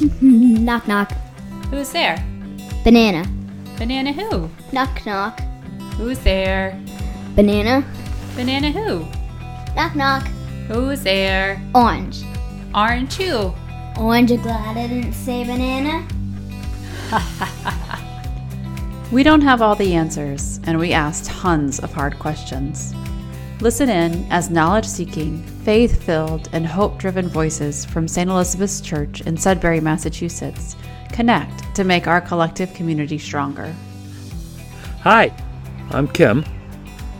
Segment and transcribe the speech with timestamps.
[0.20, 1.12] Knock knock.
[1.70, 2.16] Who's there?
[2.84, 3.24] Banana.
[3.78, 4.50] Banana who?
[4.72, 5.40] Knock knock.
[5.96, 6.80] Who's there?
[7.34, 7.84] Banana.
[8.36, 9.06] Banana who?
[9.74, 10.26] Knock knock.
[10.68, 11.60] Who's there?
[11.74, 12.22] Orange.
[12.74, 13.52] Orange who?
[13.98, 16.06] Orange, glad I didn't say banana?
[19.14, 22.92] We don't have all the answers, and we ask tons of hard questions.
[23.60, 28.28] Listen in as knowledge seeking, faith filled, and hope driven voices from St.
[28.28, 30.76] Elizabeth's Church in Sudbury, Massachusetts
[31.12, 33.72] connect to make our collective community stronger.
[35.02, 35.32] Hi,
[35.90, 36.44] I'm Kim,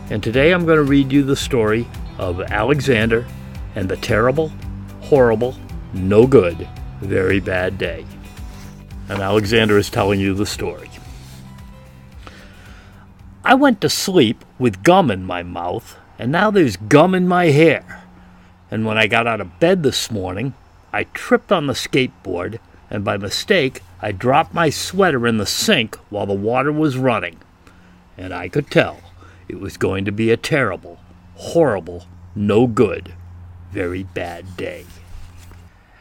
[0.09, 1.87] and today I'm going to read you the story
[2.17, 3.25] of Alexander
[3.75, 4.51] and the terrible,
[5.01, 5.55] horrible,
[5.93, 6.67] no good,
[6.99, 8.05] very bad day.
[9.07, 10.89] And Alexander is telling you the story.
[13.45, 17.47] I went to sleep with gum in my mouth, and now there's gum in my
[17.47, 18.03] hair.
[18.71, 20.53] And when I got out of bed this morning,
[20.91, 25.95] I tripped on the skateboard, and by mistake, I dropped my sweater in the sink
[26.09, 27.39] while the water was running.
[28.17, 29.01] And I could tell
[29.47, 30.99] it was going to be a terrible,
[31.35, 33.13] horrible, no good,
[33.71, 34.85] very bad day.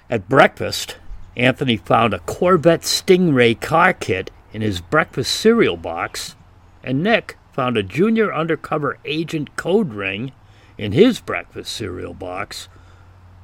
[0.09, 0.97] At breakfast,
[1.37, 6.37] Anthony found a Corvette Stingray car kit in his breakfast cereal box,
[6.83, 10.33] and Nick found a junior undercover agent code ring
[10.77, 12.69] in his breakfast cereal box.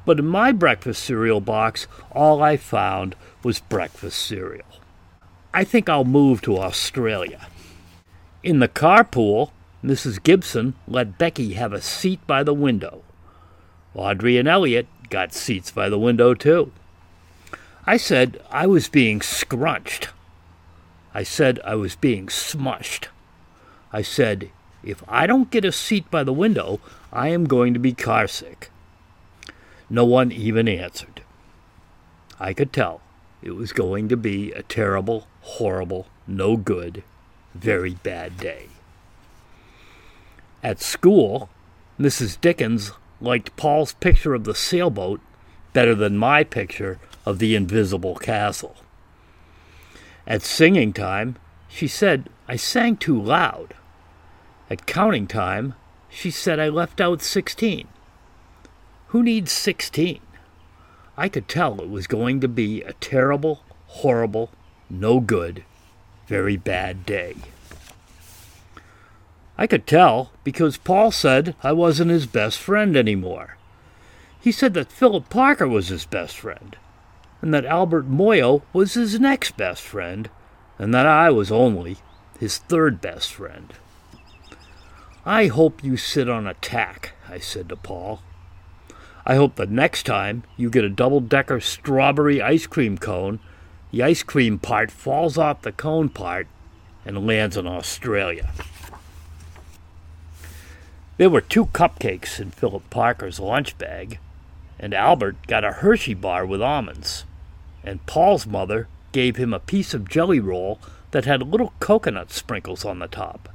[0.05, 4.67] But in my breakfast cereal box, all I found was breakfast cereal.
[5.55, 7.47] I think I'll move to Australia.
[8.43, 9.51] In the carpool,
[9.85, 10.23] Mrs.
[10.23, 13.03] Gibson let Becky have a seat by the window.
[13.95, 16.73] Audrey and Elliot got seats by the window, too.
[17.87, 20.09] I said I was being scrunched.
[21.15, 23.09] I said I was being smushed.
[23.93, 24.51] I said,
[24.83, 26.81] if I don't get a seat by the window,
[27.13, 28.71] I am going to be carsick.
[29.89, 31.23] No one even answered.
[32.39, 33.03] I could tell
[33.43, 37.03] it was going to be a terrible, horrible, no good,
[37.55, 38.69] very bad day.
[40.63, 41.49] At school,
[41.99, 42.41] Mrs.
[42.41, 45.21] Dickens liked Paul's picture of the sailboat
[45.73, 48.77] better than my picture of the invisible castle.
[50.27, 51.37] At singing time,
[51.69, 53.75] she said I sang too loud.
[54.71, 55.75] At counting time,
[56.09, 57.89] she said I left out 16.
[59.09, 60.21] Who needs 16?
[61.17, 64.53] I could tell it was going to be a terrible, horrible,
[64.89, 65.65] no good,
[66.29, 67.35] very bad day.
[69.59, 73.57] I could tell because Paul said I wasn't his best friend anymore.
[74.41, 76.77] He said that Philip Parker was his best friend,
[77.43, 80.31] and that Albert Moyo was his next best friend,
[80.79, 81.99] and that I was only
[82.39, 83.75] his third best friend.
[85.25, 88.23] I hope you sit on a tack, I said to Paul.
[89.27, 93.39] I hope the next time you get a double decker strawberry ice cream cone,
[93.91, 96.47] the ice cream part falls off the cone part
[97.05, 98.51] and lands in Australia.
[101.19, 104.19] There were two cupcakes in Philip Parker's lunch bag,
[104.79, 107.27] and Albert got a Hershey bar with almonds,
[107.85, 110.79] and Paul's mother gave him a piece of jelly roll
[111.11, 113.51] that had little coconut sprinkles on the top.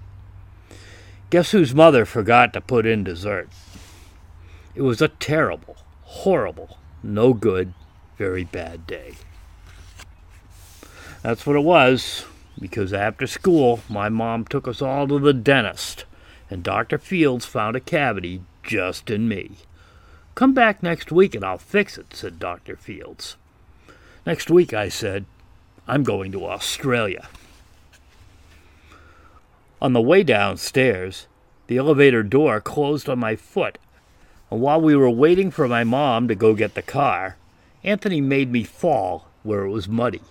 [1.30, 3.50] Guess whose mother forgot to put in dessert?
[4.76, 7.74] It was a terrible, horrible, no good,
[8.18, 9.16] very bad day.
[11.24, 12.26] That's what it was,
[12.60, 16.06] because after school, my mom took us all to the dentist,
[16.50, 17.00] and Dr.
[17.00, 19.58] Fields found a cavity just in me.
[20.36, 22.76] Come back next week and I'll fix it, said Dr.
[22.76, 23.38] Fields.
[24.26, 25.26] Next week, I said,
[25.88, 27.28] I'm going to Australia.
[29.86, 31.28] On the way downstairs,
[31.68, 33.78] the elevator door closed on my foot,
[34.50, 37.38] and while we were waiting for my mom to go get the car,
[37.84, 40.24] Anthony made me fall where it was muddy.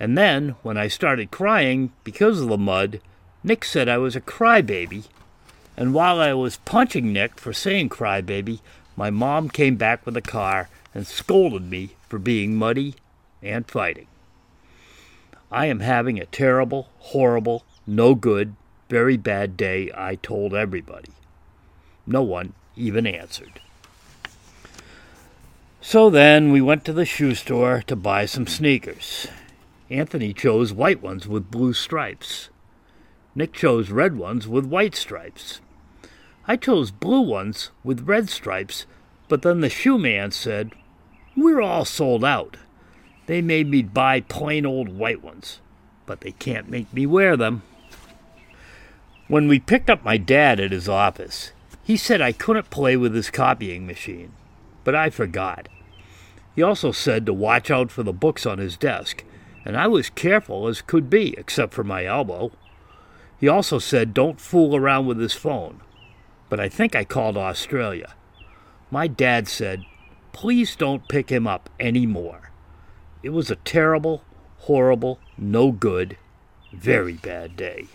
[0.00, 3.02] And then, when I started crying because of the mud,
[3.44, 5.04] Nick said I was a crybaby.
[5.76, 8.60] And while I was punching Nick for saying crybaby,
[8.96, 12.94] my mom came back with the car and scolded me for being muddy
[13.42, 14.06] and fighting.
[15.52, 18.54] I am having a terrible, horrible, no good,
[18.90, 21.12] very bad day, I told everybody.
[22.08, 23.60] No one even answered.
[25.80, 29.28] So then we went to the shoe store to buy some sneakers.
[29.88, 32.50] Anthony chose white ones with blue stripes.
[33.36, 35.60] Nick chose red ones with white stripes.
[36.48, 38.86] I chose blue ones with red stripes,
[39.28, 40.72] but then the shoe man said,
[41.36, 42.56] We're all sold out.
[43.26, 45.60] They made me buy plain old white ones,
[46.06, 47.62] but they can't make me wear them.
[49.30, 51.52] When we picked up my dad at his office,
[51.84, 54.32] he said I couldn't play with his copying machine,
[54.82, 55.68] but I forgot.
[56.56, 59.22] He also said to watch out for the books on his desk,
[59.64, 62.50] and I was careful as could be, except for my elbow.
[63.38, 65.80] He also said don't fool around with his phone,
[66.48, 68.16] but I think I called Australia.
[68.90, 69.84] My dad said,
[70.32, 72.50] please don't pick him up any more.
[73.22, 74.24] It was a terrible,
[74.58, 76.16] horrible, no good,
[76.72, 77.86] very bad day.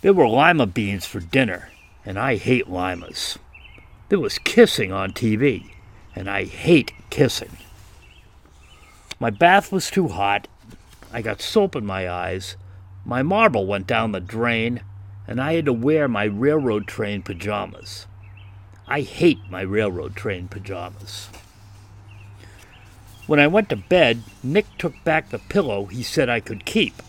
[0.00, 1.70] There were lima beans for dinner,
[2.04, 3.36] and I hate limas.
[4.08, 5.72] There was kissing on TV,
[6.14, 7.56] and I hate kissing.
[9.18, 10.46] My bath was too hot.
[11.12, 12.54] I got soap in my eyes.
[13.04, 14.82] My marble went down the drain,
[15.26, 18.06] and I had to wear my railroad train pajamas.
[18.86, 21.28] I hate my railroad train pajamas.
[23.26, 27.02] When I went to bed, Nick took back the pillow he said I could keep,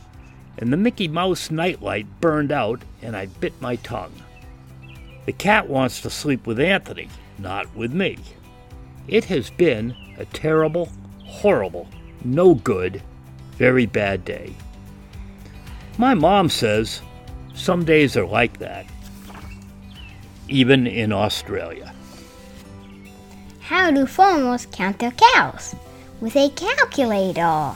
[0.60, 4.12] and the Mickey Mouse nightlight burned out, and I bit my tongue.
[5.26, 7.08] The cat wants to sleep with Anthony,
[7.38, 8.18] not with me.
[9.08, 10.90] It has been a terrible,
[11.26, 11.88] horrible,
[12.26, 13.02] no good,
[13.54, 14.54] very bad day.
[15.98, 17.02] My mom says
[17.56, 18.86] some days are like that,
[20.50, 21.94] even in Australia.
[23.62, 25.76] How do farmers count their cows?
[26.20, 27.76] With a calculator.